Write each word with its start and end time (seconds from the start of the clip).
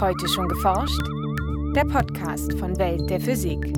Heute 0.00 0.28
schon 0.28 0.48
geforscht? 0.48 1.00
Der 1.76 1.84
Podcast 1.84 2.58
von 2.58 2.76
Welt 2.78 3.08
der 3.08 3.20
Physik. 3.20 3.72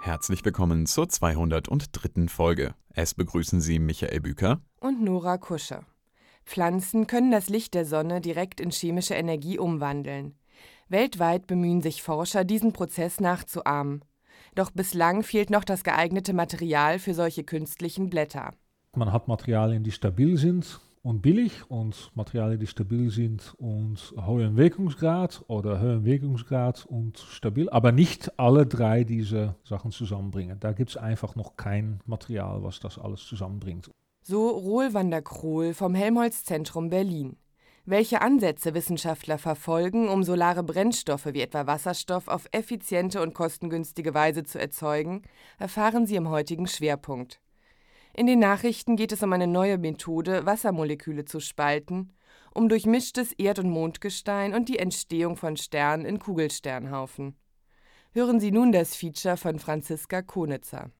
Herzlich 0.00 0.44
willkommen 0.44 0.86
zur 0.86 1.08
203. 1.08 2.28
Folge. 2.28 2.74
Es 2.94 3.14
begrüßen 3.14 3.60
Sie 3.60 3.80
Michael 3.80 4.20
Büker 4.20 4.60
und 4.78 5.02
Nora 5.02 5.36
Kusche. 5.36 5.80
Pflanzen 6.44 7.08
können 7.08 7.32
das 7.32 7.48
Licht 7.48 7.74
der 7.74 7.84
Sonne 7.84 8.20
direkt 8.20 8.60
in 8.60 8.70
chemische 8.70 9.14
Energie 9.14 9.58
umwandeln. 9.58 10.36
Weltweit 10.88 11.48
bemühen 11.48 11.82
sich 11.82 12.02
Forscher, 12.02 12.44
diesen 12.44 12.72
Prozess 12.72 13.18
nachzuahmen. 13.18 14.04
Doch 14.54 14.70
bislang 14.70 15.24
fehlt 15.24 15.50
noch 15.50 15.64
das 15.64 15.82
geeignete 15.82 16.34
Material 16.34 17.00
für 17.00 17.14
solche 17.14 17.42
künstlichen 17.42 18.10
Blätter. 18.10 18.52
Man 18.94 19.12
hat 19.12 19.26
Materialien, 19.26 19.82
die 19.82 19.92
stabil 19.92 20.36
sind 20.36 20.80
und 21.02 21.20
billig 21.20 21.68
und 21.68 22.10
Materialien, 22.14 22.60
die 22.60 22.66
stabil 22.66 23.10
sind 23.10 23.54
und 23.58 24.14
hohen 24.16 24.56
Wirkungsgrad 24.56 25.44
oder 25.48 25.80
höheren 25.80 26.04
Wirkungsgrad 26.04 26.86
und 26.86 27.18
stabil, 27.18 27.68
aber 27.70 27.92
nicht 27.92 28.38
alle 28.38 28.66
drei 28.66 29.04
diese 29.04 29.56
Sachen 29.64 29.90
zusammenbringen. 29.90 30.58
Da 30.60 30.72
gibt 30.72 30.90
es 30.90 30.96
einfach 30.96 31.34
noch 31.34 31.56
kein 31.56 32.00
Material, 32.06 32.62
was 32.62 32.80
das 32.80 32.98
alles 32.98 33.24
zusammenbringt. 33.26 33.90
So 34.22 34.48
Rohl 34.48 34.94
van 34.94 35.10
der 35.10 35.22
Krohl 35.22 35.74
vom 35.74 35.94
Helmholtz-Zentrum 35.94 36.90
Berlin. 36.90 37.36
Welche 37.84 38.22
Ansätze 38.22 38.74
Wissenschaftler 38.74 39.38
verfolgen, 39.38 40.08
um 40.08 40.22
solare 40.22 40.62
Brennstoffe 40.62 41.26
wie 41.26 41.40
etwa 41.40 41.66
Wasserstoff 41.66 42.28
auf 42.28 42.46
effiziente 42.52 43.20
und 43.20 43.34
kostengünstige 43.34 44.14
Weise 44.14 44.44
zu 44.44 44.60
erzeugen, 44.60 45.22
erfahren 45.58 46.06
Sie 46.06 46.14
im 46.14 46.28
heutigen 46.28 46.68
Schwerpunkt. 46.68 47.41
In 48.14 48.26
den 48.26 48.40
Nachrichten 48.40 48.96
geht 48.96 49.12
es 49.12 49.22
um 49.22 49.32
eine 49.32 49.46
neue 49.46 49.78
Methode, 49.78 50.44
Wassermoleküle 50.44 51.24
zu 51.24 51.40
spalten, 51.40 52.12
um 52.52 52.68
durchmischtes 52.68 53.32
Erd- 53.32 53.58
und 53.58 53.70
Mondgestein 53.70 54.52
und 54.52 54.68
die 54.68 54.78
Entstehung 54.78 55.36
von 55.36 55.56
Sternen 55.56 56.04
in 56.04 56.18
Kugelsternhaufen. 56.18 57.36
Hören 58.12 58.38
Sie 58.38 58.50
nun 58.50 58.72
das 58.72 58.94
Feature 58.94 59.38
von 59.38 59.58
Franziska 59.58 60.20
Konitzer. 60.20 60.90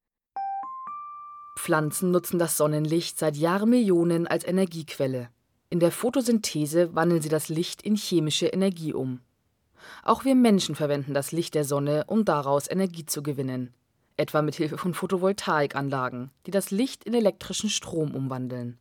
Pflanzen 1.59 2.11
nutzen 2.11 2.39
das 2.39 2.57
Sonnenlicht 2.57 3.19
seit 3.19 3.37
Jahrmillionen 3.37 4.27
als 4.27 4.45
Energiequelle. 4.47 5.29
In 5.69 5.81
der 5.81 5.93
Photosynthese 5.93 6.95
wandeln 6.95 7.21
sie 7.21 7.29
das 7.29 7.51
Licht 7.51 7.83
in 7.83 7.97
chemische 7.97 8.47
Energie 8.47 8.95
um. 8.95 9.21
Auch 10.03 10.25
wir 10.25 10.35
Menschen 10.35 10.75
verwenden 10.75 11.13
das 11.13 11.33
Licht 11.33 11.55
der 11.55 11.65
Sonne, 11.65 12.05
um 12.07 12.25
daraus 12.25 12.71
Energie 12.71 13.05
zu 13.05 13.23
gewinnen, 13.23 13.75
etwa 14.17 14.43
mit 14.43 14.55
Hilfe 14.55 14.79
von 14.79 14.95
Photovoltaikanlagen, 14.95 16.31
die 16.47 16.51
das 16.51 16.71
Licht 16.71 17.05
in 17.05 17.15
elektrischen 17.15 17.71
Strom 17.71 18.15
umwandeln. 18.15 18.79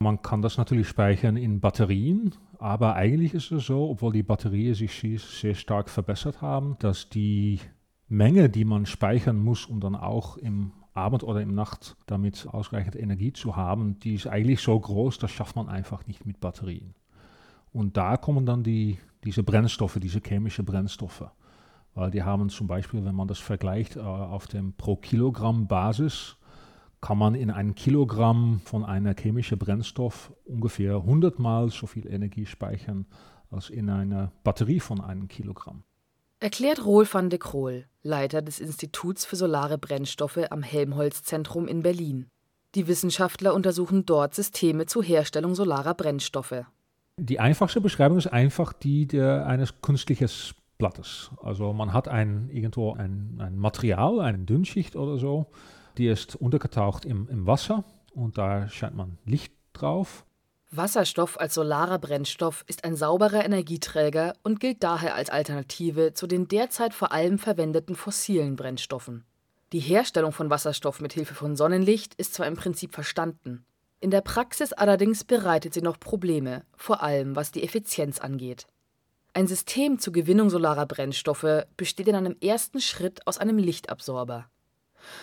Man 0.00 0.22
kann 0.22 0.42
das 0.42 0.58
natürlich 0.58 0.88
speichern 0.88 1.36
in 1.36 1.60
Batterien, 1.60 2.34
aber 2.58 2.94
eigentlich 2.94 3.34
ist 3.34 3.50
es 3.50 3.66
so, 3.66 3.90
obwohl 3.90 4.12
die 4.12 4.22
Batterien 4.22 4.74
sich 4.74 5.00
sehr 5.00 5.54
stark 5.54 5.90
verbessert 5.90 6.40
haben, 6.40 6.76
dass 6.78 7.08
die 7.08 7.60
Menge, 8.08 8.48
die 8.48 8.64
man 8.64 8.86
speichern 8.86 9.38
muss, 9.38 9.66
um 9.66 9.80
dann 9.80 9.96
auch 9.96 10.36
im 10.36 10.72
Abend 10.94 11.24
oder 11.24 11.40
im 11.40 11.54
Nacht 11.54 11.96
damit 12.06 12.46
ausreichend 12.48 12.96
Energie 12.96 13.32
zu 13.32 13.56
haben, 13.56 13.98
die 14.00 14.14
ist 14.14 14.26
eigentlich 14.26 14.60
so 14.60 14.78
groß, 14.78 15.18
das 15.18 15.30
schafft 15.30 15.56
man 15.56 15.68
einfach 15.68 16.06
nicht 16.06 16.26
mit 16.26 16.40
Batterien. 16.40 16.94
Und 17.72 17.96
da 17.96 18.16
kommen 18.16 18.46
dann 18.46 18.62
die, 18.62 18.98
diese 19.24 19.42
Brennstoffe, 19.42 19.98
diese 20.00 20.20
chemischen 20.20 20.64
Brennstoffe. 20.64 21.24
Weil 21.94 22.10
die 22.10 22.22
haben 22.22 22.48
zum 22.48 22.66
Beispiel, 22.66 23.04
wenn 23.04 23.14
man 23.14 23.28
das 23.28 23.38
vergleicht 23.38 23.96
äh, 23.96 24.00
auf 24.00 24.46
dem 24.46 24.72
pro 24.74 24.96
Kilogramm 24.96 25.66
Basis, 25.66 26.36
kann 27.00 27.18
man 27.18 27.34
in 27.34 27.50
einem 27.50 27.74
Kilogramm 27.74 28.60
von 28.64 28.84
einer 28.84 29.14
chemischen 29.14 29.58
Brennstoff 29.58 30.32
ungefähr 30.44 30.96
100 30.96 31.38
Mal 31.38 31.70
so 31.70 31.86
viel 31.86 32.06
Energie 32.06 32.46
speichern 32.46 33.06
als 33.50 33.70
in 33.70 33.88
einer 33.88 34.32
Batterie 34.44 34.80
von 34.80 35.00
einem 35.00 35.28
Kilogramm. 35.28 35.84
Erklärt 36.40 36.84
Roel 36.84 37.06
van 37.10 37.30
de 37.30 37.38
Krohl, 37.38 37.86
Leiter 38.02 38.42
des 38.42 38.60
Instituts 38.60 39.24
für 39.24 39.36
solare 39.36 39.78
Brennstoffe 39.78 40.38
am 40.50 40.62
Helmholtz-Zentrum 40.62 41.66
in 41.66 41.82
Berlin. 41.82 42.26
Die 42.74 42.86
Wissenschaftler 42.86 43.54
untersuchen 43.54 44.04
dort 44.04 44.34
Systeme 44.34 44.86
zur 44.86 45.02
Herstellung 45.02 45.54
solarer 45.54 45.94
Brennstoffe. 45.94 46.64
Die 47.16 47.40
einfachste 47.40 47.80
Beschreibung 47.80 48.18
ist 48.18 48.28
einfach 48.28 48.72
die 48.72 49.06
der, 49.06 49.46
eines 49.46 49.80
künstlichen 49.80 50.28
Blattes. 50.78 51.30
Also 51.42 51.72
man 51.72 51.92
hat 51.92 52.08
ein, 52.08 52.48
irgendwo 52.50 52.92
ein, 52.94 53.36
ein 53.40 53.56
Material, 53.56 54.20
eine 54.20 54.38
Dünnschicht 54.38 54.96
oder 54.96 55.18
so, 55.18 55.46
die 55.98 56.06
ist 56.06 56.36
untergetaucht 56.36 57.04
im, 57.04 57.28
im 57.28 57.46
Wasser 57.46 57.84
und 58.14 58.38
da 58.38 58.68
scheint 58.68 58.96
man 58.96 59.18
Licht 59.24 59.52
drauf 59.72 60.24
Wasserstoff 60.70 61.40
als 61.40 61.54
solarer 61.54 61.98
Brennstoff 61.98 62.62
ist 62.66 62.84
ein 62.84 62.94
sauberer 62.94 63.42
Energieträger 63.42 64.34
und 64.42 64.60
gilt 64.60 64.82
daher 64.82 65.14
als 65.14 65.30
Alternative 65.30 66.12
zu 66.12 66.26
den 66.26 66.46
derzeit 66.46 66.92
vor 66.92 67.10
allem 67.10 67.38
verwendeten 67.38 67.96
fossilen 67.96 68.54
Brennstoffen. 68.54 69.24
Die 69.72 69.80
Herstellung 69.80 70.32
von 70.32 70.50
Wasserstoff 70.50 71.00
mit 71.00 71.14
Hilfe 71.14 71.34
von 71.34 71.56
Sonnenlicht 71.56 72.14
ist 72.16 72.34
zwar 72.34 72.46
im 72.46 72.56
Prinzip 72.56 72.92
verstanden, 72.92 73.64
in 74.00 74.10
der 74.10 74.20
Praxis 74.20 74.72
allerdings 74.72 75.24
bereitet 75.24 75.74
sie 75.74 75.82
noch 75.82 75.98
Probleme, 75.98 76.64
vor 76.76 77.02
allem 77.02 77.34
was 77.34 77.50
die 77.50 77.64
Effizienz 77.64 78.20
angeht. 78.20 78.66
Ein 79.38 79.46
System 79.46 80.00
zur 80.00 80.12
Gewinnung 80.12 80.50
solarer 80.50 80.84
Brennstoffe 80.84 81.64
besteht 81.76 82.08
in 82.08 82.16
einem 82.16 82.34
ersten 82.42 82.80
Schritt 82.80 83.24
aus 83.24 83.38
einem 83.38 83.56
Lichtabsorber 83.56 84.50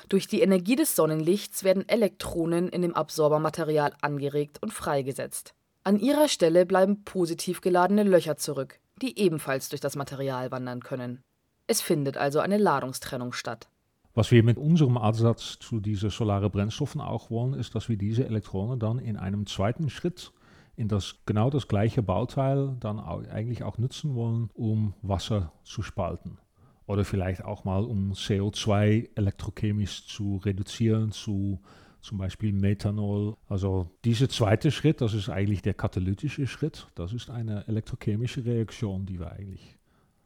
durch 0.08 0.28
die 0.28 0.40
Energie 0.40 0.78
des 0.78 0.96
Sonnenlichts 0.96 1.66
werden 1.66 1.88
Elektronen 1.88 2.70
in 2.70 2.82
dem 2.82 2.96
Absorbermaterial 2.96 3.92
angeregt 4.02 4.62
und 4.62 4.72
freigesetzt. 4.72 5.54
An 5.84 6.00
ihrer 6.00 6.30
Stelle 6.30 6.66
bleiben 6.66 7.04
positiv 7.04 7.60
geladene 7.60 8.04
Löcher 8.04 8.38
zurück, 8.38 8.80
die 9.02 9.20
ebenfalls 9.20 9.68
durch 9.68 9.82
das 9.82 9.98
Material 9.98 10.50
wandern 10.50 10.82
können. 10.82 11.22
Es 11.68 11.82
findet 11.82 12.16
also 12.16 12.40
eine 12.40 12.58
Ladungstrennung 12.58 13.34
statt. 13.34 13.68
Was 14.14 14.32
wir 14.32 14.44
mit 14.44 14.58
unserem 14.58 14.98
Ansatz 14.98 15.60
zu 15.60 15.82
diesen 15.82 16.10
solaren 16.10 16.50
Brennstoffen 16.50 17.02
auch 17.02 17.30
wollen, 17.30 17.54
ist, 17.54 17.76
dass 17.76 17.90
wir 17.90 17.98
diese 17.98 18.26
Elektronen 18.26 18.80
dann 18.80 18.98
in 18.98 19.18
einem 19.18 19.46
zweiten 19.46 19.90
Schritt 19.90 20.32
in 20.76 20.88
das 20.88 21.16
genau 21.26 21.50
das 21.50 21.68
gleiche 21.68 22.04
Bauteil 22.04 22.76
dann 22.80 23.00
eigentlich 23.00 23.64
auch 23.64 23.78
nutzen 23.78 24.16
wollen, 24.16 24.50
um 24.54 24.94
Wasser 25.02 25.52
zu 25.64 25.82
spalten. 25.82 26.38
Oder 26.88 27.04
vielleicht 27.04 27.44
auch 27.44 27.64
mal, 27.64 27.84
um 27.84 28.12
CO2 28.12 29.10
elektrochemisch 29.16 30.08
zu 30.08 30.38
reduzieren 30.38 31.12
zu 31.12 31.60
zum 32.02 32.20
Beispiel 32.20 32.54
Methanol. 32.54 33.36
Also 33.50 33.90
dieser 34.06 34.30
zweite 34.30 34.70
Schritt, 34.70 35.02
das 35.02 35.16
ist 35.16 35.30
eigentlich 35.30 35.64
der 35.64 35.74
katalytische 35.74 36.46
Schritt. 36.46 36.88
Das 36.94 37.14
ist 37.14 37.32
eine 37.32 37.68
elektrochemische 37.68 38.46
Reaktion, 38.46 39.08
die 39.08 39.20
wir 39.20 39.32
eigentlich 39.32 39.76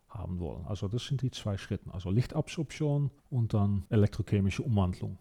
haben 0.09 0.39
wollen. 0.39 0.65
Also 0.65 0.89
das 0.89 1.05
sind 1.05 1.21
die 1.21 1.31
zwei 1.31 1.57
Schritte. 1.57 1.93
Also 1.93 2.11
Lichtabsorption 2.11 3.11
und 3.29 3.53
dann 3.53 3.85
elektrochemische 3.89 4.61
Umwandlung. 4.61 5.17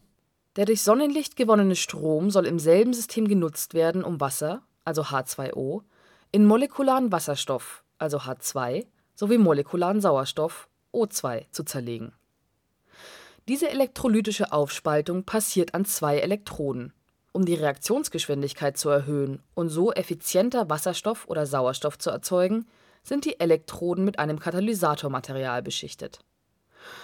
Der 0.57 0.65
durch 0.65 0.83
Sonnenlicht 0.83 1.37
gewonnene 1.37 1.77
Strom 1.77 2.31
soll 2.31 2.47
im 2.47 2.59
selben 2.59 2.93
System 2.93 3.29
genutzt 3.29 3.75
werden, 3.75 4.03
um 4.03 4.21
Wasser, 4.21 4.63
also 4.89 5.03
H2O, 5.03 5.83
in 6.33 6.47
molekularen 6.47 7.13
Wasserstoff, 7.13 7.85
also 7.99 8.19
H2, 8.21 8.87
sowie 9.15 9.39
molekularen 9.39 10.01
Sauerstoff, 10.01 10.69
O2 10.95 11.45
zu 11.53 11.63
zerlegen. 11.63 12.13
Diese 13.49 13.69
elektrolytische 13.69 14.51
Aufspaltung 14.51 15.25
passiert 15.25 15.75
an 15.75 15.85
zwei 15.85 16.19
Elektroden. 16.19 16.93
Um 17.33 17.45
die 17.45 17.55
Reaktionsgeschwindigkeit 17.55 18.79
zu 18.79 18.89
erhöhen 18.89 19.43
und 19.55 19.69
so 19.69 19.93
effizienter 19.93 20.71
Wasserstoff 20.71 21.27
oder 21.29 21.47
Sauerstoff 21.47 21.99
zu 21.99 22.11
erzeugen, 22.11 22.67
sind 23.03 23.27
die 23.27 23.39
Elektroden 23.39 24.05
mit 24.05 24.19
einem 24.19 24.41
Katalysatormaterial 24.41 25.63
beschichtet. 25.63 26.19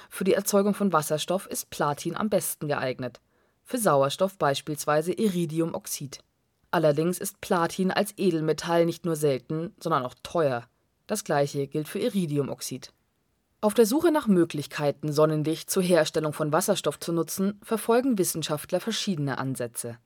Für 0.09 0.25
die 0.25 0.34
Erzeugung 0.34 0.75
von 0.75 0.93
Wasserstoff 0.93 1.47
ist 1.47 1.69
Platin 1.69 2.17
am 2.17 2.31
besten 2.31 2.69
geeignet, 2.69 3.21
für 3.62 3.78
Sauerstoff 3.78 4.39
beispielsweise 4.39 5.12
Iridiumoxid. 5.12 6.21
Allerdings 6.75 7.19
ist 7.19 7.41
Platin 7.41 7.91
als 7.91 8.15
Edelmetall 8.17 8.85
nicht 8.85 9.05
nur 9.05 9.15
selten, 9.15 9.75
sondern 9.79 10.05
auch 10.05 10.15
teuer. 10.23 10.65
Das 11.06 11.23
gleiche 11.23 11.69
gilt 11.69 11.87
für 11.87 12.00
Iridiumoxid 12.00 12.93
auf 13.65 13.73
der 13.73 13.87
Suche 13.87 14.12
nach 14.12 14.26
Möglichkeiten, 14.26 15.11
Sonnenlicht 15.11 15.71
zur 15.71 15.82
Herstellung 15.82 16.35
von 16.35 16.53
Wasserstoff 16.53 17.00
zu 17.00 17.15
nutzen, 17.15 17.59
verfolgen 17.62 18.19
Wissenschaftler 18.19 18.79
verschiedene 18.79 19.38
Ansätze. 19.38 19.97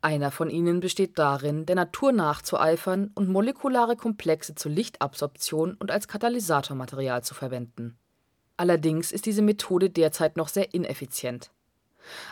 Einer 0.00 0.32
von 0.32 0.50
ihnen 0.50 0.80
besteht 0.80 1.16
darin, 1.16 1.66
der 1.66 1.76
Natur 1.76 2.10
nachzueifern 2.10 3.12
und 3.14 3.28
molekulare 3.28 3.94
Komplexe 3.94 4.56
zur 4.56 4.72
Lichtabsorption 4.72 5.76
und 5.78 5.92
als 5.92 6.08
Katalysatormaterial 6.08 7.22
zu 7.22 7.34
verwenden. 7.34 7.96
Allerdings 8.56 9.12
ist 9.12 9.26
diese 9.26 9.42
Methode 9.42 9.88
derzeit 9.88 10.36
noch 10.36 10.48
sehr 10.48 10.74
ineffizient. 10.74 11.52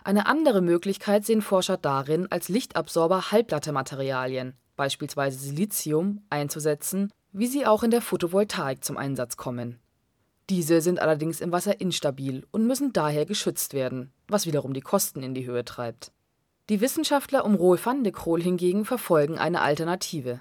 Eine 0.04 0.26
andere 0.26 0.60
Möglichkeit 0.60 1.24
sehen 1.24 1.42
Forscher 1.42 1.76
darin, 1.76 2.26
als 2.30 2.48
Lichtabsorber 2.48 3.30
halbglatte 3.30 3.72
Materialien, 3.72 4.54
beispielsweise 4.76 5.38
Silizium, 5.38 6.22
einzusetzen, 6.30 7.12
wie 7.32 7.46
sie 7.46 7.66
auch 7.66 7.82
in 7.82 7.90
der 7.90 8.02
Photovoltaik 8.02 8.84
zum 8.84 8.96
Einsatz 8.96 9.36
kommen 9.36 9.80
diese 10.50 10.82
sind 10.82 11.00
allerdings 11.00 11.40
im 11.40 11.52
Wasser 11.52 11.80
instabil 11.80 12.44
und 12.50 12.66
müssen 12.66 12.92
daher 12.92 13.24
geschützt 13.24 13.72
werden, 13.72 14.12
was 14.28 14.46
wiederum 14.46 14.74
die 14.74 14.82
Kosten 14.82 15.22
in 15.22 15.34
die 15.34 15.46
Höhe 15.46 15.64
treibt. 15.64 16.12
Die 16.68 16.80
Wissenschaftler 16.80 17.44
um 17.44 17.54
Roel 17.54 17.78
van 17.82 18.04
de 18.04 18.12
Krohl 18.12 18.42
hingegen 18.42 18.84
verfolgen 18.84 19.38
eine 19.38 19.62
Alternative. 19.62 20.40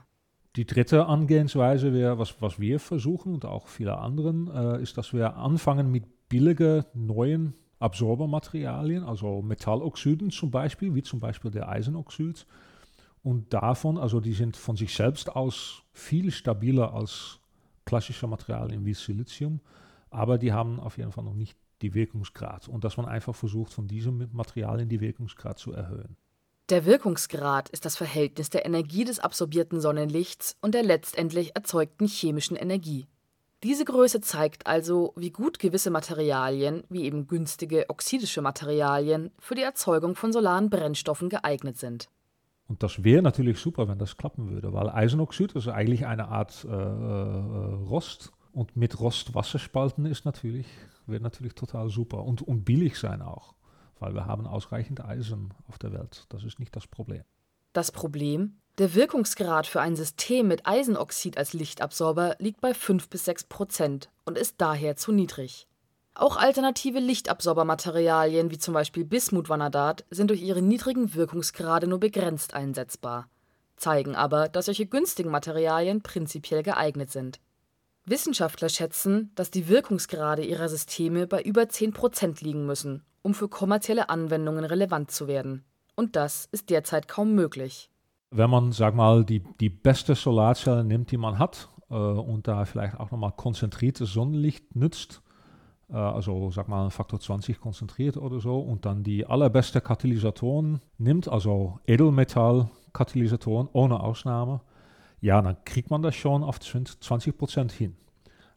Die 0.56 0.66
dritte 0.66 1.06
Angehensweise, 1.06 1.94
wäre, 1.94 2.20
was, 2.20 2.42
was 2.42 2.60
wir 2.60 2.80
versuchen 2.80 3.34
und 3.34 3.46
auch 3.46 3.68
viele 3.68 3.98
anderen, 3.98 4.52
äh, 4.54 4.82
ist, 4.82 4.98
dass 4.98 5.14
wir 5.14 5.38
anfangen 5.38 5.90
mit 5.90 6.30
billigen 6.30 6.84
neuen 6.94 7.54
Absorbermaterialien, 7.84 9.04
also 9.04 9.42
Metalloxiden 9.42 10.32
zum 10.32 10.50
Beispiel, 10.50 10.96
wie 10.96 11.04
zum 11.04 11.20
Beispiel 11.20 11.52
der 11.52 11.70
Eisenoxid. 11.70 12.46
Und 13.22 13.54
davon, 13.54 13.98
also 13.98 14.20
die 14.20 14.34
sind 14.34 14.58
von 14.58 14.76
sich 14.76 14.96
selbst 14.96 15.36
aus 15.36 15.84
viel 15.92 16.32
stabiler 16.32 16.94
als 16.94 17.40
klassische 17.86 18.28
Materialien 18.28 18.86
wie 18.86 18.94
Silizium, 18.94 19.60
aber 20.10 20.38
die 20.38 20.54
haben 20.54 20.80
auf 20.80 20.98
jeden 20.98 21.12
Fall 21.12 21.24
noch 21.24 21.36
nicht 21.36 21.58
die 21.82 21.94
Wirkungsgrad. 21.94 22.68
Und 22.68 22.84
dass 22.84 22.98
man 22.98 23.06
einfach 23.06 23.36
versucht, 23.36 23.74
von 23.74 23.88
diesen 23.88 24.30
Materialien 24.34 24.90
die 24.90 25.02
Wirkungsgrad 25.02 25.60
zu 25.60 25.74
erhöhen. 25.74 26.16
Der 26.70 26.86
Wirkungsgrad 26.86 27.70
ist 27.70 27.84
das 27.84 27.98
Verhältnis 27.98 28.50
der 28.50 28.66
Energie 28.66 29.04
des 29.04 29.20
absorbierten 29.20 29.82
Sonnenlichts 29.82 30.56
und 30.62 30.74
der 30.74 30.84
letztendlich 30.84 31.56
erzeugten 31.56 32.08
chemischen 32.08 32.56
Energie. 32.56 33.06
Diese 33.64 33.86
Größe 33.86 34.22
zeigt 34.22 34.68
also, 34.68 35.14
wie 35.16 35.32
gut 35.32 35.58
gewisse 35.58 35.90
Materialien, 35.90 36.84
wie 36.90 37.04
eben 37.04 37.28
günstige 37.28 37.86
oxidische 37.90 38.42
Materialien, 38.42 39.32
für 39.40 39.56
die 39.56 39.62
Erzeugung 39.62 40.16
von 40.16 40.34
solaren 40.34 40.70
Brennstoffen 40.70 41.30
geeignet 41.30 41.78
sind. 41.78 42.10
Und 42.68 42.84
das 42.84 43.04
wäre 43.04 43.22
natürlich 43.22 43.60
super, 43.60 43.88
wenn 43.88 44.00
das 44.00 44.18
klappen 44.18 44.50
würde, 44.50 44.74
weil 44.74 44.90
Eisenoxid 44.90 45.54
ist 45.54 45.68
eigentlich 45.68 46.06
eine 46.06 46.28
Art 46.28 46.66
äh, 46.66 46.70
äh 46.70 46.74
Rost. 46.74 48.32
Und 48.52 48.76
mit 48.76 49.00
Rost 49.00 49.34
Wasser 49.34 49.58
spalten 49.58 50.06
ist 50.06 50.26
natürlich, 50.26 50.68
wäre 51.08 51.24
natürlich 51.24 51.56
total 51.56 51.90
super 51.90 52.24
und, 52.24 52.42
und 52.44 52.66
billig 52.66 53.00
sein 53.00 53.22
auch 53.22 53.56
weil 54.04 54.14
wir 54.16 54.26
haben 54.26 54.46
ausreichend 54.46 55.04
Eisen 55.04 55.54
auf 55.68 55.80
der 55.80 55.94
Welt. 55.94 56.26
Das 56.28 56.44
ist 56.44 56.60
nicht 56.60 56.76
das 56.76 56.88
Problem. 56.88 57.24
Das 57.72 57.90
Problem? 57.90 58.60
Der 58.80 58.96
Wirkungsgrad 58.96 59.68
für 59.68 59.82
ein 59.82 59.96
System 59.96 60.48
mit 60.48 60.66
Eisenoxid 60.66 61.38
als 61.38 61.54
Lichtabsorber 61.54 62.36
liegt 62.40 62.60
bei 62.60 62.74
5 62.74 63.08
bis 63.08 63.26
6 63.26 63.44
Prozent 63.44 64.10
und 64.26 64.36
ist 64.36 64.56
daher 64.58 64.96
zu 64.96 65.12
niedrig. 65.12 65.68
Auch 66.16 66.38
alternative 66.38 66.98
Lichtabsorbermaterialien 66.98 68.50
wie 68.50 68.58
zum 68.58 68.74
Beispiel 68.74 69.06
Bismutvanadat 69.06 70.06
sind 70.10 70.32
durch 70.32 70.42
ihre 70.42 70.64
niedrigen 70.64 71.14
Wirkungsgrade 71.14 71.86
nur 71.86 72.00
begrenzt 72.00 72.56
einsetzbar, 72.56 73.30
zeigen 73.78 74.16
aber, 74.16 74.50
dass 74.50 74.66
solche 74.66 74.88
günstigen 74.88 75.30
Materialien 75.30 76.02
prinzipiell 76.02 76.64
geeignet 76.64 77.12
sind. 77.12 77.40
Wissenschaftler 78.06 78.70
schätzen, 78.70 79.30
dass 79.36 79.52
die 79.52 79.68
Wirkungsgrade 79.68 80.44
ihrer 80.44 80.68
Systeme 80.68 81.28
bei 81.28 81.44
über 81.44 81.70
10 81.70 81.94
Prozent 81.94 82.42
liegen 82.42 82.66
müssen, 82.66 83.06
um 83.22 83.36
für 83.36 83.50
kommerzielle 83.50 84.10
Anwendungen 84.10 84.66
relevant 84.66 85.12
zu 85.12 85.28
werden. 85.28 85.64
Und 85.94 86.16
das 86.16 86.48
ist 86.52 86.72
derzeit 86.72 87.08
kaum 87.08 87.36
möglich. 87.36 87.92
Wenn 88.36 88.50
man, 88.50 88.72
sag 88.72 88.96
mal, 88.96 89.24
die, 89.24 89.44
die 89.60 89.70
beste 89.70 90.16
Solarzelle 90.16 90.84
nimmt, 90.84 91.12
die 91.12 91.18
man 91.18 91.38
hat, 91.38 91.70
äh, 91.90 91.94
und 91.94 92.48
da 92.48 92.66
vielleicht 92.66 93.00
auch 93.00 93.12
nochmal 93.12 93.32
konzentriertes 93.32 94.12
Sonnenlicht 94.12 94.76
nützt, 94.76 95.22
äh, 95.92 95.96
also 95.96 96.50
sag 96.50 96.68
mal 96.68 96.90
Faktor 96.90 97.20
20 97.20 97.60
konzentriert 97.60 98.18
oder 98.18 98.40
so, 98.40 98.60
und 98.60 98.86
dann 98.86 99.04
die 99.04 99.28
allerbeste 99.28 99.82
Katalysatoren 99.82 100.82
nimmt, 100.98 101.28
also 101.28 101.80
Edelmetall-Katalysatoren 101.86 103.70
ohne 103.72 104.00
Ausnahme, 104.00 104.62
ja, 105.22 105.42
dann 105.42 105.58
kriegt 105.64 105.92
man 105.92 106.02
das 106.02 106.16
schon 106.16 106.44
auf 106.44 106.60
20 106.60 107.38
Prozent 107.38 107.72
hin. 107.72 107.96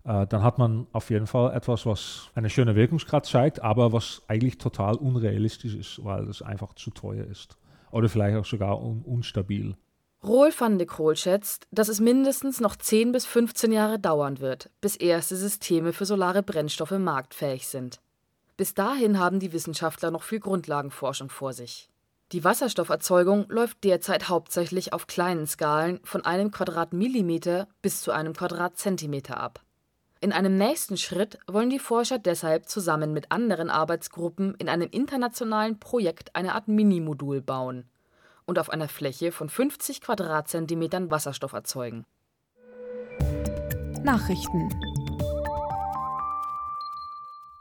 Äh, 0.05 0.27
dann 0.27 0.43
hat 0.43 0.57
man 0.59 0.87
auf 0.93 1.11
jeden 1.11 1.27
Fall 1.27 1.55
etwas, 1.55 1.85
was 1.85 2.31
eine 2.35 2.49
schöne 2.49 2.75
Wirkungsgrad 2.77 3.27
zeigt, 3.27 3.63
aber 3.63 3.93
was 3.93 4.23
eigentlich 4.27 4.57
total 4.57 4.95
unrealistisch 4.95 5.75
ist, 5.75 6.03
weil 6.03 6.29
es 6.29 6.41
einfach 6.41 6.75
zu 6.75 6.91
teuer 6.91 7.27
ist. 7.27 7.59
Oder 7.97 8.11
vielleicht 8.11 8.37
auch 8.37 8.45
sogar 8.45 8.83
un 8.83 9.03
unstabil. 9.03 9.75
Rohl 10.23 10.53
van 10.59 10.77
de 10.77 10.87
Krohl 10.87 11.17
schätzt, 11.17 11.67
dass 11.71 11.89
es 11.89 11.99
mindestens 11.99 12.61
noch 12.61 12.77
10 12.77 13.13
bis 13.13 13.25
15 13.25 13.73
Jahre 13.73 13.99
dauern 13.99 14.41
wird, 14.41 14.71
bis 14.83 14.97
erste 14.97 15.35
Systeme 15.35 15.95
für 15.95 16.05
solare 16.05 16.43
Brennstoffe 16.43 16.99
marktfähig 16.99 17.67
sind. 17.67 18.01
Bis 18.59 18.75
dahin 18.75 19.19
haben 19.19 19.41
die 19.41 19.55
Wissenschaftler 19.55 20.11
noch 20.11 20.25
viel 20.25 20.41
Grundlagenforschung 20.41 21.31
vor 21.31 21.55
sich. 21.55 21.89
Die 22.33 22.45
Wasserstofferzeugung 22.45 23.47
läuft 23.49 23.83
derzeit 23.83 24.29
hauptsächlich 24.29 24.93
auf 24.93 25.07
kleinen 25.07 25.47
Skalen 25.47 26.01
von 26.05 26.23
einem 26.25 26.51
Quadratmillimeter 26.51 27.67
bis 27.81 28.03
zu 28.03 28.11
einem 28.11 28.35
Quadratzentimeter 28.35 29.41
ab. 29.41 29.61
In 30.27 30.33
einem 30.33 30.59
nächsten 30.59 30.97
Schritt 30.97 31.39
wollen 31.47 31.71
die 31.71 31.79
Forscher 31.79 32.19
deshalb 32.19 32.69
zusammen 32.69 33.13
mit 33.13 33.31
anderen 33.31 33.71
Arbeitsgruppen 33.71 34.57
in 34.57 34.69
einem 34.69 34.89
internationalen 34.91 35.79
Projekt 35.79 36.35
eine 36.35 36.57
Art 36.57 36.67
Minimodul 36.67 37.41
bauen 37.41 37.85
und 38.45 38.59
auf 38.59 38.69
einer 38.69 38.89
Fläche 38.89 39.31
von 39.31 39.49
50 39.49 40.01
Quadratzentimetern 40.01 41.13
Wasserstoff 41.13 41.53
erzeugen. 41.53 42.07
Nachrichten 44.03 44.69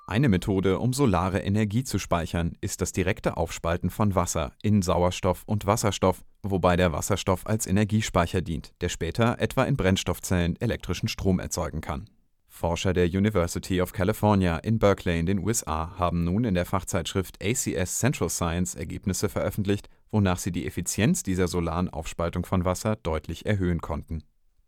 eine 0.08 0.30
Methode, 0.30 0.80
um 0.80 0.94
solare 0.94 1.40
Energie 1.40 1.84
zu 1.84 2.00
speichern, 2.00 2.54
ist 2.62 2.80
das 2.80 2.92
direkte 2.92 3.38
Aufspalten 3.38 3.90
von 3.90 4.14
Wasser 4.14 4.54
in 4.62 4.84
Sauerstoff 4.84 5.44
und 5.46 5.66
Wasserstoff, 5.66 6.24
wobei 6.44 6.78
der 6.78 6.92
Wasserstoff 6.94 7.46
als 7.48 7.66
Energiespeicher 7.66 8.42
dient, 8.42 8.74
der 8.82 8.90
später 8.90 9.40
etwa 9.40 9.64
in 9.64 9.76
Brennstoffzellen 9.76 10.60
elektrischen 10.62 11.08
Strom 11.10 11.40
erzeugen 11.40 11.82
kann. 11.82 12.08
Forscher 12.56 12.94
der 12.94 13.08
University 13.08 13.82
of 13.82 13.92
California 13.92 14.56
in 14.56 14.80
Berkeley 14.80 15.20
in 15.20 15.26
den 15.26 15.40
USA 15.40 15.92
haben 16.00 16.24
nun 16.24 16.46
in 16.46 16.54
der 16.54 16.66
Fachzeitschrift 16.66 17.44
ACS 17.44 18.00
Central 18.00 18.30
Science 18.30 18.76
Ergebnisse 18.76 19.28
veröffentlicht, 19.28 19.90
wonach 20.10 20.40
sie 20.40 20.54
die 20.54 20.66
Effizienz 20.66 21.22
dieser 21.22 21.50
solaren 21.50 21.90
Aufspaltung 21.90 22.46
von 22.46 22.64
Wasser 22.64 22.96
deutlich 22.96 23.46
erhöhen 23.46 23.82
konnten. 23.82 24.24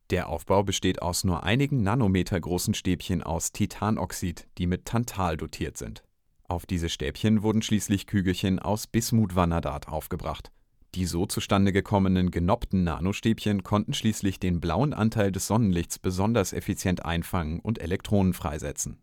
Der 0.10 0.28
Aufbau 0.28 0.64
besteht 0.64 1.02
aus 1.02 1.24
nur 1.24 1.44
einigen 1.44 1.82
Nanometer 1.82 2.38
großen 2.38 2.74
Stäbchen 2.74 3.24
aus 3.24 3.54
Titanoxid, 3.54 4.50
die 4.58 4.68
mit 4.68 4.84
Tantal 4.84 5.38
dotiert 5.38 5.78
sind. 5.78 6.04
Auf 6.44 6.66
diese 6.66 6.90
Stäbchen 6.90 7.42
wurden 7.42 7.62
schließlich 7.62 8.06
Kügelchen 8.06 8.60
aus 8.60 8.88
Bismutvanadat 8.88 9.88
aufgebracht 9.88 10.52
die 10.96 11.06
so 11.06 11.26
zustande 11.26 11.72
gekommenen 11.72 12.32
genoppten 12.32 12.84
Nanostäbchen 12.84 13.64
konnten 13.64 13.94
schließlich 13.94 14.40
den 14.40 14.60
blauen 14.60 14.94
Anteil 14.94 15.32
des 15.32 15.48
Sonnenlichts 15.48 16.00
besonders 16.00 16.54
effizient 16.54 17.06
einfangen 17.06 17.60
und 17.60 17.80
Elektronen 17.80 18.34
freisetzen. 18.34 18.98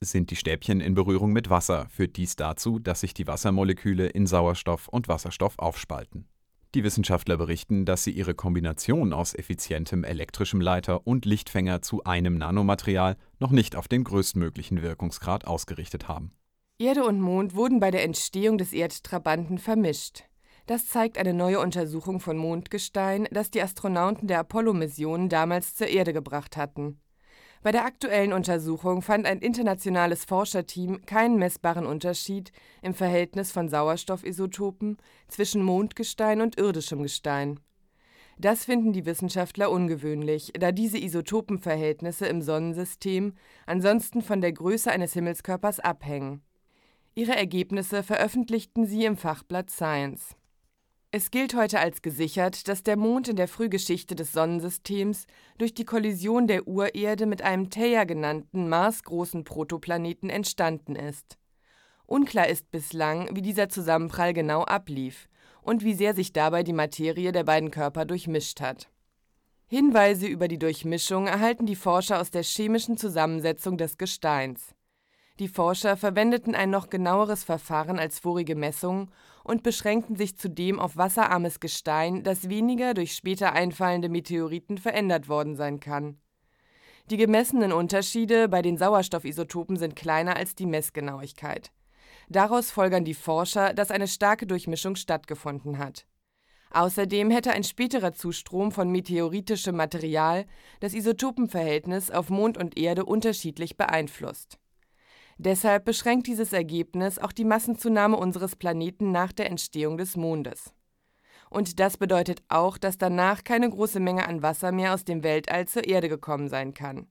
Sind 0.00 0.30
die 0.30 0.36
Stäbchen 0.36 0.80
in 0.80 0.94
Berührung 0.94 1.32
mit 1.32 1.50
Wasser, 1.50 1.86
führt 1.90 2.16
dies 2.16 2.36
dazu, 2.36 2.78
dass 2.78 3.00
sich 3.00 3.12
die 3.12 3.26
Wassermoleküle 3.26 4.06
in 4.06 4.26
Sauerstoff 4.26 4.88
und 4.88 5.08
Wasserstoff 5.08 5.58
aufspalten. 5.58 6.26
Die 6.74 6.84
Wissenschaftler 6.84 7.36
berichten, 7.36 7.84
dass 7.84 8.04
sie 8.04 8.12
ihre 8.12 8.32
Kombination 8.32 9.12
aus 9.12 9.34
effizientem 9.34 10.04
elektrischem 10.04 10.60
Leiter 10.60 11.04
und 11.04 11.24
Lichtfänger 11.24 11.82
zu 11.82 12.04
einem 12.04 12.38
Nanomaterial 12.38 13.16
noch 13.40 13.50
nicht 13.50 13.74
auf 13.74 13.88
den 13.88 14.04
größtmöglichen 14.04 14.80
Wirkungsgrad 14.80 15.46
ausgerichtet 15.46 16.06
haben. 16.06 16.30
Erde 16.78 17.04
und 17.04 17.20
Mond 17.20 17.54
wurden 17.54 17.80
bei 17.80 17.90
der 17.90 18.04
Entstehung 18.04 18.56
des 18.56 18.72
Erdtrabanten 18.72 19.58
vermischt. 19.58 20.24
Das 20.70 20.86
zeigt 20.86 21.18
eine 21.18 21.34
neue 21.34 21.58
Untersuchung 21.58 22.20
von 22.20 22.36
Mondgestein, 22.36 23.26
das 23.32 23.50
die 23.50 23.60
Astronauten 23.60 24.28
der 24.28 24.38
Apollo-Mission 24.38 25.28
damals 25.28 25.74
zur 25.74 25.88
Erde 25.88 26.12
gebracht 26.12 26.56
hatten. 26.56 27.00
Bei 27.64 27.72
der 27.72 27.84
aktuellen 27.84 28.32
Untersuchung 28.32 29.02
fand 29.02 29.26
ein 29.26 29.40
internationales 29.40 30.24
Forscherteam 30.24 31.04
keinen 31.06 31.40
messbaren 31.40 31.86
Unterschied 31.86 32.52
im 32.82 32.94
Verhältnis 32.94 33.50
von 33.50 33.68
Sauerstoffisotopen 33.68 34.98
zwischen 35.26 35.64
Mondgestein 35.64 36.40
und 36.40 36.56
irdischem 36.56 37.02
Gestein. 37.02 37.58
Das 38.38 38.64
finden 38.64 38.92
die 38.92 39.06
Wissenschaftler 39.06 39.72
ungewöhnlich, 39.72 40.52
da 40.52 40.70
diese 40.70 40.98
Isotopenverhältnisse 40.98 42.26
im 42.26 42.42
Sonnensystem 42.42 43.34
ansonsten 43.66 44.22
von 44.22 44.40
der 44.40 44.52
Größe 44.52 44.88
eines 44.88 45.14
Himmelskörpers 45.14 45.80
abhängen. 45.80 46.44
Ihre 47.16 47.34
Ergebnisse 47.34 48.04
veröffentlichten 48.04 48.86
sie 48.86 49.04
im 49.04 49.16
Fachblatt 49.16 49.68
Science. 49.68 50.36
Es 51.12 51.32
gilt 51.32 51.56
heute 51.56 51.80
als 51.80 52.02
gesichert, 52.02 52.68
dass 52.68 52.84
der 52.84 52.96
Mond 52.96 53.26
in 53.26 53.34
der 53.34 53.48
Frühgeschichte 53.48 54.14
des 54.14 54.32
Sonnensystems 54.32 55.26
durch 55.58 55.74
die 55.74 55.84
Kollision 55.84 56.46
der 56.46 56.68
Urerde 56.68 57.26
mit 57.26 57.42
einem 57.42 57.68
Theia 57.68 58.04
genannten 58.04 58.68
marsgroßen 58.68 59.42
Protoplaneten 59.42 60.30
entstanden 60.30 60.94
ist. 60.94 61.36
Unklar 62.06 62.46
ist 62.46 62.70
bislang, 62.70 63.28
wie 63.34 63.42
dieser 63.42 63.68
Zusammenprall 63.68 64.32
genau 64.32 64.62
ablief 64.62 65.28
und 65.62 65.82
wie 65.82 65.94
sehr 65.94 66.14
sich 66.14 66.32
dabei 66.32 66.62
die 66.62 66.72
Materie 66.72 67.32
der 67.32 67.42
beiden 67.42 67.72
Körper 67.72 68.04
durchmischt 68.04 68.60
hat. 68.60 68.88
Hinweise 69.66 70.28
über 70.28 70.46
die 70.46 70.60
Durchmischung 70.60 71.26
erhalten 71.26 71.66
die 71.66 71.76
Forscher 71.76 72.20
aus 72.20 72.30
der 72.30 72.44
chemischen 72.44 72.96
Zusammensetzung 72.96 73.78
des 73.78 73.98
Gesteins. 73.98 74.76
Die 75.40 75.48
Forscher 75.48 75.96
verwendeten 75.96 76.54
ein 76.54 76.70
noch 76.70 76.88
genaueres 76.88 77.42
Verfahren 77.42 77.98
als 77.98 78.20
vorige 78.20 78.54
Messungen 78.54 79.10
und 79.44 79.62
beschränkten 79.62 80.16
sich 80.16 80.36
zudem 80.36 80.78
auf 80.78 80.96
wasserarmes 80.96 81.60
Gestein, 81.60 82.22
das 82.22 82.48
weniger 82.48 82.94
durch 82.94 83.14
später 83.14 83.52
einfallende 83.52 84.08
Meteoriten 84.08 84.78
verändert 84.78 85.28
worden 85.28 85.56
sein 85.56 85.80
kann. 85.80 86.20
Die 87.10 87.16
gemessenen 87.16 87.72
Unterschiede 87.72 88.48
bei 88.48 88.62
den 88.62 88.78
Sauerstoffisotopen 88.78 89.76
sind 89.76 89.96
kleiner 89.96 90.36
als 90.36 90.54
die 90.54 90.66
Messgenauigkeit. 90.66 91.72
Daraus 92.28 92.70
folgern 92.70 93.04
die 93.04 93.14
Forscher, 93.14 93.74
dass 93.74 93.90
eine 93.90 94.06
starke 94.06 94.46
Durchmischung 94.46 94.94
stattgefunden 94.94 95.78
hat. 95.78 96.06
Außerdem 96.70 97.32
hätte 97.32 97.50
ein 97.50 97.64
späterer 97.64 98.12
Zustrom 98.12 98.70
von 98.70 98.90
meteoritischem 98.90 99.74
Material 99.74 100.46
das 100.78 100.94
Isotopenverhältnis 100.94 102.12
auf 102.12 102.30
Mond 102.30 102.56
und 102.56 102.78
Erde 102.78 103.04
unterschiedlich 103.04 103.76
beeinflusst. 103.76 104.58
Deshalb 105.42 105.86
beschränkt 105.86 106.26
dieses 106.26 106.52
Ergebnis 106.52 107.18
auch 107.18 107.32
die 107.32 107.46
Massenzunahme 107.46 108.18
unseres 108.18 108.56
Planeten 108.56 109.10
nach 109.10 109.32
der 109.32 109.48
Entstehung 109.48 109.96
des 109.96 110.14
Mondes. 110.14 110.74
Und 111.48 111.80
das 111.80 111.96
bedeutet 111.96 112.42
auch, 112.50 112.76
dass 112.76 112.98
danach 112.98 113.42
keine 113.42 113.70
große 113.70 114.00
Menge 114.00 114.28
an 114.28 114.42
Wasser 114.42 114.70
mehr 114.70 114.92
aus 114.92 115.06
dem 115.06 115.22
Weltall 115.22 115.66
zur 115.66 115.88
Erde 115.88 116.10
gekommen 116.10 116.50
sein 116.50 116.74
kann. 116.74 117.06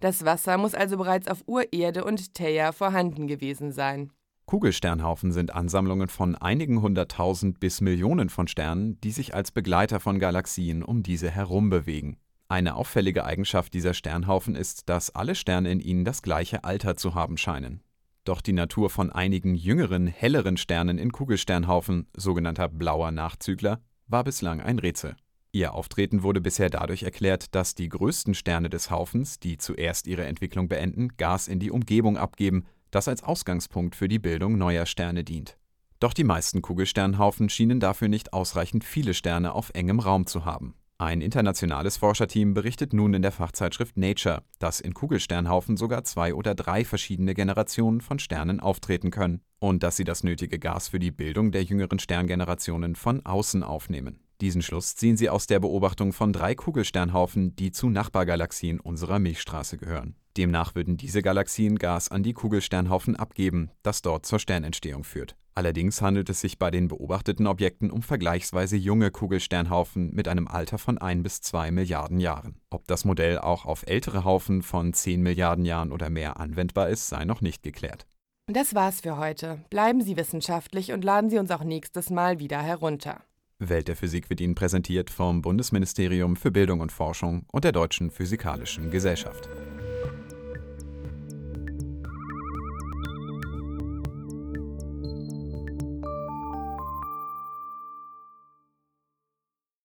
Das 0.00 0.24
Wasser 0.24 0.56
muss 0.56 0.74
also 0.74 0.96
bereits 0.96 1.28
auf 1.28 1.44
Urerde 1.46 2.02
und 2.04 2.32
Theia 2.32 2.72
vorhanden 2.72 3.26
gewesen 3.26 3.72
sein. 3.72 4.10
Kugelsternhaufen 4.46 5.30
sind 5.30 5.54
Ansammlungen 5.54 6.08
von 6.08 6.34
einigen 6.34 6.80
hunderttausend 6.80 7.60
bis 7.60 7.82
Millionen 7.82 8.30
von 8.30 8.48
Sternen, 8.48 8.98
die 9.02 9.10
sich 9.10 9.34
als 9.34 9.50
Begleiter 9.52 10.00
von 10.00 10.18
Galaxien 10.18 10.82
um 10.82 11.02
diese 11.02 11.30
herum 11.30 11.68
bewegen. 11.68 12.16
Eine 12.48 12.76
auffällige 12.76 13.24
Eigenschaft 13.24 13.74
dieser 13.74 13.94
Sternhaufen 13.94 14.54
ist, 14.54 14.88
dass 14.88 15.14
alle 15.14 15.34
Sterne 15.34 15.70
in 15.70 15.80
ihnen 15.80 16.04
das 16.04 16.22
gleiche 16.22 16.64
Alter 16.64 16.96
zu 16.96 17.14
haben 17.14 17.36
scheinen. 17.36 17.82
Doch 18.24 18.40
die 18.40 18.52
Natur 18.52 18.90
von 18.90 19.10
einigen 19.10 19.54
jüngeren, 19.54 20.06
helleren 20.06 20.56
Sternen 20.56 20.98
in 20.98 21.12
Kugelsternhaufen, 21.12 22.08
sogenannter 22.16 22.68
blauer 22.68 23.10
Nachzügler, 23.10 23.80
war 24.06 24.24
bislang 24.24 24.60
ein 24.60 24.78
Rätsel. 24.78 25.16
Ihr 25.52 25.74
Auftreten 25.74 26.22
wurde 26.22 26.40
bisher 26.40 26.70
dadurch 26.70 27.02
erklärt, 27.02 27.54
dass 27.54 27.74
die 27.74 27.88
größten 27.88 28.34
Sterne 28.34 28.68
des 28.68 28.90
Haufens, 28.90 29.38
die 29.38 29.58
zuerst 29.58 30.06
ihre 30.06 30.24
Entwicklung 30.24 30.68
beenden, 30.68 31.16
Gas 31.16 31.48
in 31.48 31.60
die 31.60 31.70
Umgebung 31.70 32.16
abgeben 32.16 32.66
das 32.90 33.08
als 33.08 33.22
Ausgangspunkt 33.22 33.94
für 33.94 34.08
die 34.08 34.18
Bildung 34.18 34.56
neuer 34.56 34.86
Sterne 34.86 35.24
dient. 35.24 35.58
Doch 36.00 36.12
die 36.12 36.24
meisten 36.24 36.62
Kugelsternhaufen 36.62 37.48
schienen 37.48 37.80
dafür 37.80 38.08
nicht 38.08 38.32
ausreichend 38.32 38.84
viele 38.84 39.14
Sterne 39.14 39.52
auf 39.52 39.70
engem 39.74 40.00
Raum 40.00 40.26
zu 40.26 40.44
haben. 40.44 40.74
Ein 40.98 41.20
internationales 41.20 41.98
Forscherteam 41.98 42.54
berichtet 42.54 42.94
nun 42.94 43.12
in 43.12 43.20
der 43.20 43.30
Fachzeitschrift 43.30 43.98
Nature, 43.98 44.42
dass 44.58 44.80
in 44.80 44.94
Kugelsternhaufen 44.94 45.76
sogar 45.76 46.04
zwei 46.04 46.32
oder 46.32 46.54
drei 46.54 46.86
verschiedene 46.86 47.34
Generationen 47.34 48.00
von 48.00 48.18
Sternen 48.18 48.60
auftreten 48.60 49.10
können 49.10 49.42
und 49.58 49.82
dass 49.82 49.96
sie 49.96 50.04
das 50.04 50.24
nötige 50.24 50.58
Gas 50.58 50.88
für 50.88 50.98
die 50.98 51.10
Bildung 51.10 51.52
der 51.52 51.64
jüngeren 51.64 51.98
Sterngenerationen 51.98 52.94
von 52.94 53.24
außen 53.26 53.62
aufnehmen. 53.62 54.20
Diesen 54.40 54.62
Schluss 54.62 54.96
ziehen 54.96 55.18
sie 55.18 55.28
aus 55.28 55.46
der 55.46 55.60
Beobachtung 55.60 56.14
von 56.14 56.32
drei 56.32 56.54
Kugelsternhaufen, 56.54 57.54
die 57.56 57.72
zu 57.72 57.90
Nachbargalaxien 57.90 58.80
unserer 58.80 59.18
Milchstraße 59.18 59.76
gehören. 59.76 60.14
Demnach 60.38 60.74
würden 60.74 60.96
diese 60.96 61.20
Galaxien 61.20 61.78
Gas 61.78 62.10
an 62.10 62.22
die 62.22 62.32
Kugelsternhaufen 62.32 63.16
abgeben, 63.16 63.70
das 63.82 64.00
dort 64.00 64.24
zur 64.24 64.38
Sternentstehung 64.38 65.04
führt. 65.04 65.36
Allerdings 65.56 66.02
handelt 66.02 66.28
es 66.28 66.42
sich 66.42 66.58
bei 66.58 66.70
den 66.70 66.88
beobachteten 66.88 67.46
Objekten 67.46 67.90
um 67.90 68.02
vergleichsweise 68.02 68.76
junge 68.76 69.10
Kugelsternhaufen 69.10 70.14
mit 70.14 70.28
einem 70.28 70.48
Alter 70.48 70.76
von 70.76 70.98
1 70.98 71.22
bis 71.22 71.40
2 71.40 71.70
Milliarden 71.70 72.20
Jahren. 72.20 72.56
Ob 72.68 72.86
das 72.86 73.06
Modell 73.06 73.38
auch 73.38 73.64
auf 73.64 73.82
ältere 73.86 74.24
Haufen 74.24 74.60
von 74.60 74.92
10 74.92 75.22
Milliarden 75.22 75.64
Jahren 75.64 75.92
oder 75.92 76.10
mehr 76.10 76.38
anwendbar 76.38 76.90
ist, 76.90 77.08
sei 77.08 77.24
noch 77.24 77.40
nicht 77.40 77.62
geklärt. 77.62 78.06
Das 78.52 78.74
war's 78.74 79.00
für 79.00 79.16
heute. 79.16 79.64
Bleiben 79.70 80.02
Sie 80.02 80.18
wissenschaftlich 80.18 80.92
und 80.92 81.02
laden 81.02 81.30
Sie 81.30 81.38
uns 81.38 81.50
auch 81.50 81.64
nächstes 81.64 82.10
Mal 82.10 82.38
wieder 82.38 82.60
herunter. 82.60 83.22
Welt 83.58 83.88
der 83.88 83.96
Physik 83.96 84.28
wird 84.28 84.42
Ihnen 84.42 84.54
präsentiert 84.54 85.08
vom 85.08 85.40
Bundesministerium 85.40 86.36
für 86.36 86.50
Bildung 86.50 86.80
und 86.80 86.92
Forschung 86.92 87.46
und 87.50 87.64
der 87.64 87.72
Deutschen 87.72 88.10
Physikalischen 88.10 88.90
Gesellschaft. 88.90 89.48